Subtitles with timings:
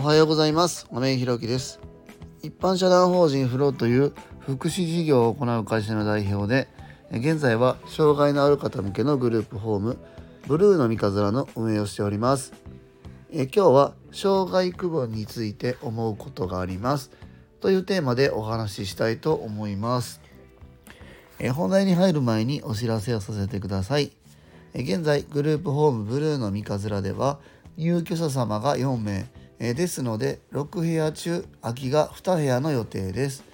[0.00, 0.86] おはようございます。
[0.86, 1.78] 亀井ひろきです。
[2.42, 6.68] 一般社団法人フローという福祉事業を行う会社の代表で
[7.12, 9.98] 現在は障害のある方向けのグループホーム
[10.46, 12.54] ブルーの三日面の運営をしております。
[13.30, 17.10] え今日は障害区分について思うことがあります。
[17.60, 20.22] というテーマでお話ししたいと思います。
[21.38, 24.12] え本題に入る前にお知らせをさせてください。
[24.72, 27.38] 現在グループホームブルーの三日面では
[27.76, 29.28] 入居者様が4名。
[29.60, 33.44] えですので6部屋中空きが2部屋の予定です、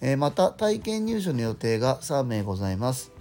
[0.00, 3.12] えまた体験入所の予定が3名ございます、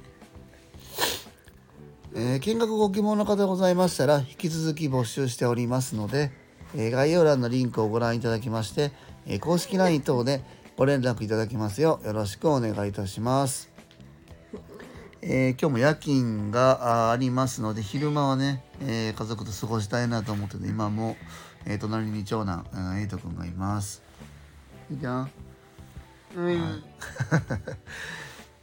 [2.15, 6.31] え見学ご希望の方ございましたら引き続き募集しておりますので、
[6.75, 8.91] え概要欄のリンクをご覧いただきまして、
[9.27, 10.41] え公式 LINE 等で
[10.77, 13.75] ご連絡いただきますようよろしくお願いいたします。
[15.21, 21.17] えー、今日も夜勤がありますので昼間はね、えー、家族と過ごしたいなと思ってて今も、
[21.65, 24.03] えー、隣に長男、えー、エイト君がいます。
[24.91, 25.31] いいじゃん、
[26.35, 26.83] うん、はい、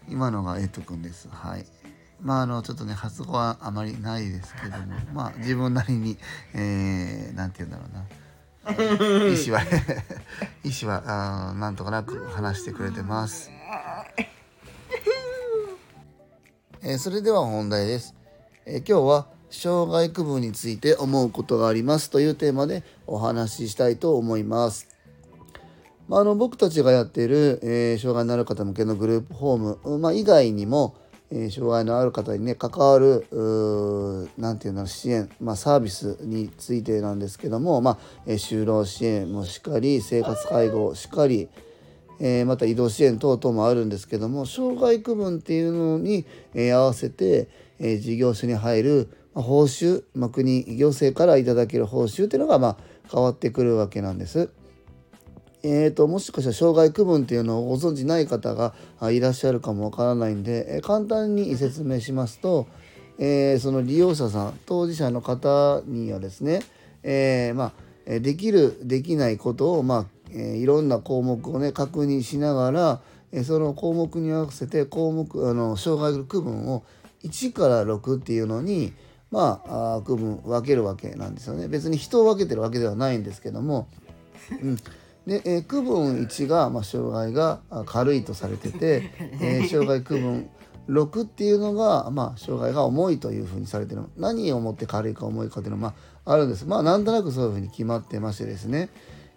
[0.09, 1.29] 今のがエイト君です。
[1.29, 1.67] はい。
[2.21, 6.17] まああのちょっとね発語はあまりないですけども まあ自分なりに、
[6.55, 8.05] えー、なんて言うんだろうな。
[8.63, 9.63] 意思は
[10.63, 13.51] 意思はあなんとかなく話してくれてます。
[16.85, 18.15] えー、それでは本題です、
[18.67, 24.89] えー、今日は障害区分について思うことがありますというテーマでお話ししたいと思います。
[26.09, 30.97] まあ、あの僕たちがやっている、えー、障害のある方向けのグループホーム、まあ、以外にも、
[31.31, 33.27] えー、障害のある方にね関わる
[34.37, 41.49] 何て言うの支援、まあ、サービスについてなんですけども、まあえー、就労支援もしっかり生活介護しっかり、
[42.21, 52.77] えー、また移動支援等々もあるんですけども障害区分っていうのに、えー、合わせて、えー、事業所に入る、報酬、まあ、国行政からいただける報酬っていうのが、まあ、
[53.11, 54.51] 変わってくるわけなんです。
[55.65, 58.75] えーと、もしかしたら障害区分っていうのをご存じない方が
[59.11, 62.67] いらっしゃるかもわからないんで、え簡単に説明しますと、
[63.19, 66.63] えー、その利用者さん当事者の方にはですね、
[67.05, 67.73] えー、ま
[68.07, 73.01] あ、できるできないことを、まあ、えー、いろんな項目をね確認しながら、
[73.31, 76.83] え、その項目に合わせて項目あの障害区分を
[77.23, 78.93] 1から6っていうのに
[79.33, 81.67] まああ区分分けるわけなんですよね。
[81.67, 83.89] 別に人を分けてるわけではないんですけども、
[84.63, 84.77] うん、
[85.27, 89.11] で、えー、区分1が、まあ、障害が軽いとされてて、
[89.41, 90.51] えー、障害区分
[90.89, 94.03] 6っていうのが、まあ、障害が重いというふうにされてる。
[94.17, 95.95] 何をもって軽いか重いかっていうのは、ま
[96.27, 96.67] あ、あるんです。
[96.67, 98.91] まあなんとなくそういうふうに決まってましてですね。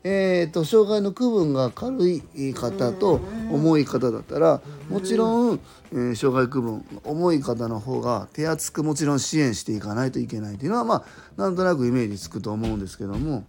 [0.07, 2.21] えーと、障害の区分が軽い
[2.53, 5.59] 方と重い方だったらもちろん、
[5.93, 11.05] えー、障害区分重い方の方が手厚くもちろん支援していかないといけないというのはま
[11.37, 13.47] あなんとなくイメージつくと思うんですけども、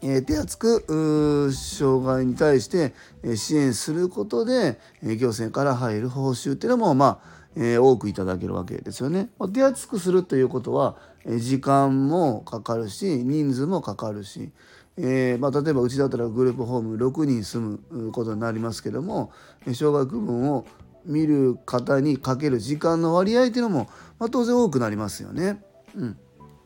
[0.00, 2.94] えー、手厚く障害に対して
[3.34, 9.30] 支援することで行政から入る報酬っていうのもまあえー、多くいただけるわけですよね。
[9.52, 14.50] 手厚くするということは、え時間もかかるし人数もかかるし、
[14.96, 19.30] えー、まあ、例えばうちだったらグループホーム6人住むことになりますけども
[19.74, 20.66] 障害区分を
[21.04, 23.88] 見る方にかける時間の割合っていうのも、
[24.18, 25.62] まあ、当然多くなりますよね。
[25.94, 26.18] うん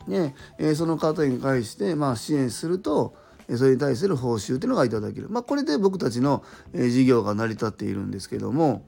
[0.08, 3.14] でえー、その方に対して、まあ、支援すると
[3.56, 8.84] それに対する報酬っていうのがいただける、まあ、これで僕たちの、えー、事業が成り立っているんですけども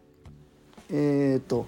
[0.91, 1.67] えっ、と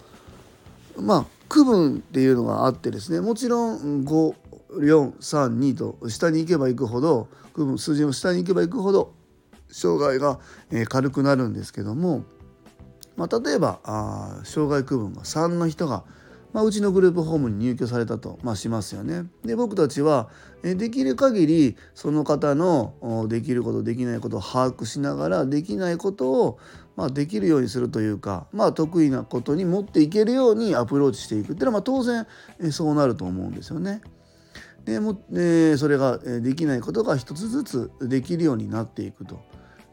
[1.01, 4.35] まあ区分っていうのがあってですねもちろん5
[4.79, 9.15] 432と下に行けば行くほど区分数字の下に行けば行くほど
[9.69, 10.39] 障害が
[10.89, 12.25] 軽くなるんですけども、
[13.17, 16.05] まあ、例えばあ障害区分が3の人が、
[16.57, 19.27] まあ、うちのグループホームに入居されたと、まあ、しますよね。
[19.45, 20.31] で僕たちは
[20.63, 26.59] できる限りその方のできることできないことを把握しながらできないことを
[26.97, 32.27] まあ、できるようにするというか、まあ、得意なことに持っていけるようにアプローチしていくっていうのはまあ当然
[32.73, 34.01] そうなると思うんですよね。
[34.87, 39.41] でも、えそれができないことが一つずつできるようになっていくと。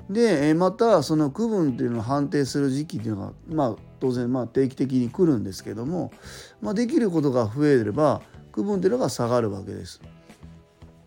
[0.10, 6.12] でまたその区分っていうのを判定する時期っていうのが、まあ、当然まあ定期的に来るんですけども、
[6.62, 8.22] まあ、できることが増えれば
[8.52, 10.02] 区分っていうのが下がるわけです。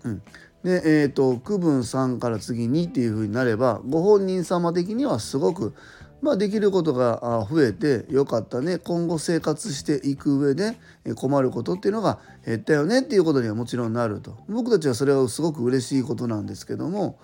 [0.05, 0.23] うん、
[0.65, 5.75] で、えーと、区分3から次にっていうふうになればご本人様的にはすごく
[6.23, 10.75] まあ、できることが増えてよかったね今後生活していく上で
[11.15, 17.19] 困ることっていうのが減ったよねっていうことにはもちろんなると僕たちはそれはすごく嬉しいことなんですけども、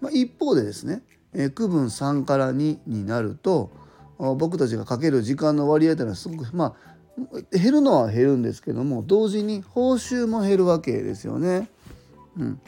[0.00, 1.02] まあ、一方でですね
[1.34, 3.81] え区分3から2になると
[4.34, 6.92] 僕たちがかける時間の割合というのはすごくまあ
[7.50, 11.68] 減るのは減るんですけども同時に報酬も減るわけですよね。
[12.38, 12.60] うん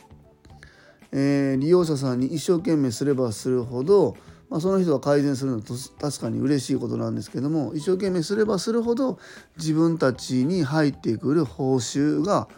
[1.17, 4.17] えー、利用者さんに一生懸命すればするほど、
[4.51, 5.63] まあ、その人が改善するのは
[6.01, 9.21] 確かに嬉しいことなんですけども一生懸命すればするほど
[9.57, 12.49] 自分たちに入ってくる報酬が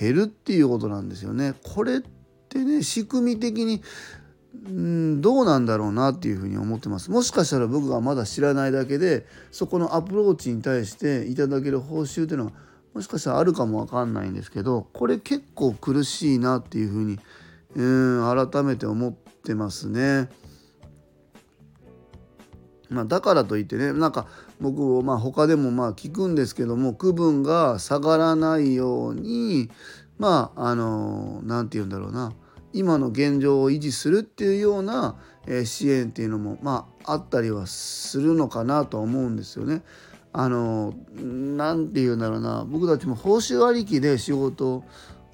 [0.00, 1.54] 減るっていうことなんですよね。
[1.62, 2.00] これっ
[2.48, 3.82] てね仕組み的に
[4.54, 12.52] うんどうなんだろうなっていうふうに思ってますもしかしたら僕がまだ知らないだけでそこのアプローチに対していただける報酬っていうのは
[12.94, 17.18] もしかしたらあるかもわかんないんですけどこれ結構苦しいなっていうふうに
[17.76, 20.28] うん改めて思ってますね。
[22.88, 24.26] まあ、だからといってねなんか
[24.60, 29.70] 僕まあ他でもまあ聞くんですけども区分が下がらないように
[30.18, 32.32] まああの何て言うんだろうな
[32.72, 35.16] 今の現状を維持するっていうような、
[35.46, 39.82] え支援っていうのもまああったりはするのかなとは思うんですよね。
[40.32, 44.84] あの何て言うんだろうな僕たちも報酬ありきで仕事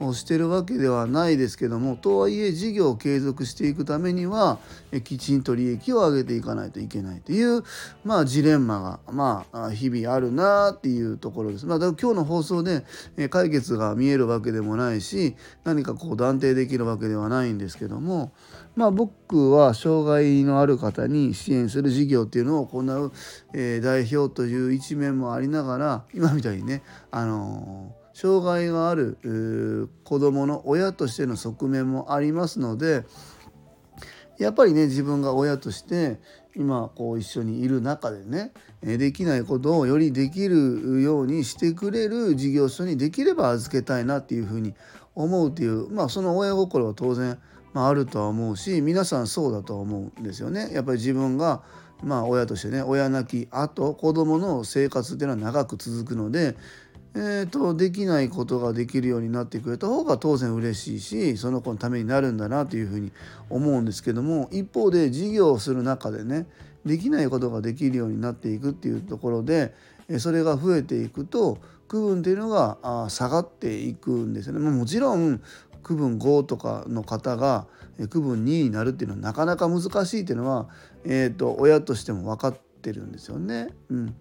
[0.00, 4.58] をしてるわけではないですけどもとはいえ事業を継続していくためには
[5.05, 7.62] きちんと利益を上げていかないといけないという、
[8.05, 11.67] まあ、ジレンマが、まあ、日々あるなっていうところです。
[11.67, 12.85] まあ、だ今日の放送で
[13.31, 18.32] 解決が見えるわけでもないし何かこう断定できるわけではないんですけども、
[18.75, 23.12] まあ、僕は障害のある方に支援する事業っていうのを行う、
[23.52, 33.05] え代表という一面もありながら今みたいにねあのー障害がある子どもの親としての側面もありますので
[34.38, 36.20] やっぱりね自分が親として
[36.56, 38.52] 今こう一緒にいる中でね
[38.82, 44.75] できないことをよりできるようにしてくれる事業所にできれば預けたいなっていうふうに
[45.16, 47.38] 思うっていうまあその親心は当然、
[47.72, 50.70] まあ、るとは思うし皆さんそうだとは思うんですよね。
[50.72, 51.62] やっぱり自分が
[52.02, 56.56] まあ親としてね親亡きあと子どもの生活っていうのは長く続くので
[57.16, 63.12] えーと、できないことができるようになってくれた方が当然嬉しいしその子のためになるんだなというふうに
[63.50, 66.46] 思うんですけども一方で事業をする中でね
[66.84, 69.72] できないことができるようになっていくっていうところで
[70.19, 74.70] それが増えていくと区分っていうのが下がっていくんですよね。
[74.70, 75.40] もちろん
[75.82, 77.66] 区分5とかの方が
[78.11, 80.69] 区分2になるっていうのはなかなか難しいっていうのは、
[81.05, 83.69] えーと親としても分かってるんですよね。
[83.88, 84.14] うん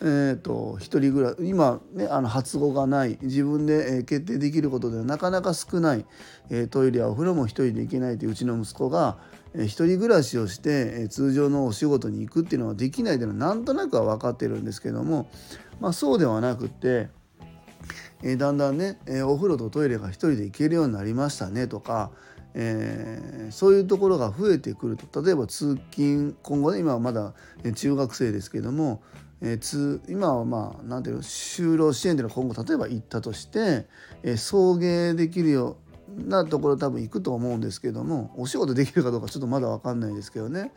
[0.00, 6.06] えーと、一人ぐらい今ねあの発語がない自分で、えー、決定できることではなかなか少ない、
[6.50, 9.18] えー、トイレやお風呂も一人で行けないといううちの息子が、
[9.54, 15.28] えー、一人暮らしをして、えー、通常のお仕事に行くっていうのはできないというのはなんとなくは分かってるんですけども、
[15.80, 17.08] まあ、そうではなくって、
[18.22, 22.12] えー、だんだんね、えー、お風呂とトイレが一人で行けるようになりましたねとか
[22.54, 25.22] えー、そういうところが増えてくると。
[25.22, 27.34] 例えば通勤今後ね今はまだ
[27.76, 29.02] 中学生ですけども
[29.40, 33.86] えー、つ今はまあ何ていうの就労支援での今後例えば行ったとして、
[34.22, 35.76] えー、送迎できるよ
[36.16, 40.72] うなところ多分行くと思うんですけどもお仕事できるかどうかちょっとまだ分かんないですけどね、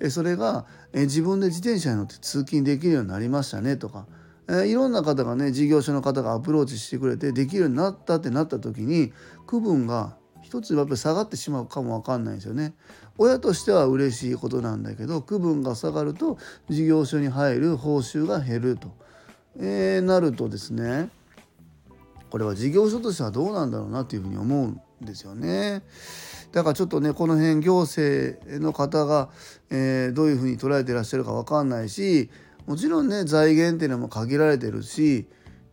[0.00, 4.06] えー、それが、えー、自分で自転車に乗って通勤できるようになりましたねとか、
[4.48, 9.12] え、いろんな方がね事業所の方がアプローチしてくれてできるようになったってなった時に
[9.46, 10.16] 区分が
[10.54, 12.74] 一つやっぱり下がってしまうかも分かんないですよね。
[13.18, 18.88] 親としては嬉しいことなんだけど区分が下がると事業所に入る報酬が減ると、
[19.58, 21.08] えー、なるとですね
[22.30, 25.82] これは事業所としてはどうなんだろうなというふうに思うんですよね。
[26.52, 29.30] だからちょっとねこの辺行政の方が、
[29.70, 32.30] えー、どういうふうに捉えてらっしゃるか分かんないし
[32.66, 35.26] もちろんね財源っていうのも限られてるし、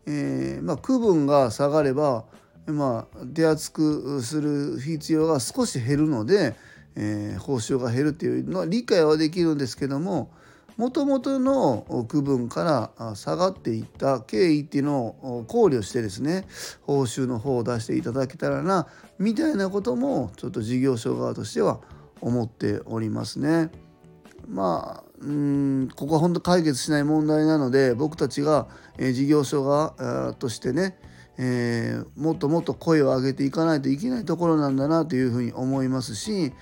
[0.05, 2.25] えー、まあ、区分が下がれば、
[2.67, 6.55] まあ、手厚くする必要が少し減るので、
[6.95, 10.31] えー、報酬が減るっていうのは理解はできるんですけども
[10.77, 16.47] もともとの区分から下がっていった経緯っていうのを考慮してですね
[16.81, 18.87] 報酬の方を出していただけたらな
[19.19, 21.81] みたいなこともちょっと事業所側としては
[22.21, 23.69] 思っておりますね。
[24.47, 30.97] まあうんここは本当解決しない問題なので僕たちが、えー、事業所側としてね、
[31.37, 36.53] えー、もっともっと声を上げていかないといけないところなんだなというふうに思いますし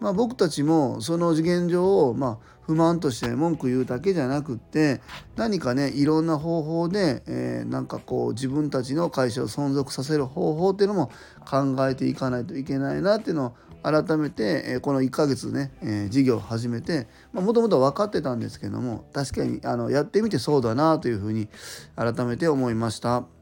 [0.00, 5.00] まあ、僕たちもその現状をまあ不満として文句言うだけじゃなくって
[5.36, 11.10] 何かねいろんな方法で、えー、なんかこう自分たちの会社を存続させる方法っていうのも
[11.48, 21.48] 考えていかないといけないなっていうのを改めて、えー、この1ヶ月ね、えー、事業を始めてもともと分かってたんですけども確かにあのやってみてそうだなというふうに
[21.94, 23.35] 改めて思いました。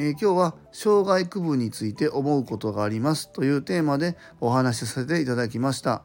[0.00, 6.04] えー、今日は障害区分について思うことがありますというテーマでお話しさせていただきました。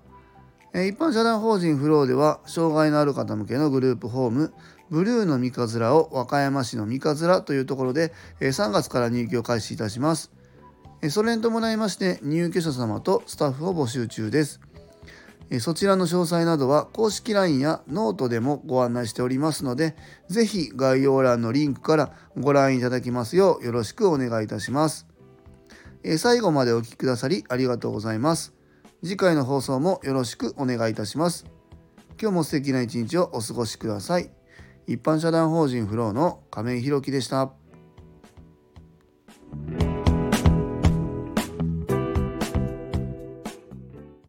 [0.73, 4.53] えー、一般社団法人フローでは障害のある方向けのグループホーム
[4.89, 8.11] ブルーの三日面を和歌山市の三日面というところで、
[8.41, 10.33] えー、3月から入居を開始いたします。
[11.01, 14.59] えそれに伴いまして入居者様とスタッフを募集中です。
[15.59, 19.95] そちらの詳細などは公式 LINE やノートでもご案内しておりますので、
[20.27, 25.07] ぜひ概要欄のリンクからご覧いただきますようよろしくお願いいたします。
[26.17, 28.53] 最後までお聴きくださりありがとうございます。
[29.03, 31.45] 次回の放送もよろしくお願いいたします。
[32.19, 34.31] 今日も素敵な一日をお過ごしください。
[34.87, 37.64] 一般社団法人フローの亀井宏樹でした。